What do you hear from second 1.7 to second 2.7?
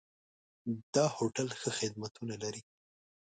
خدمتونه لري.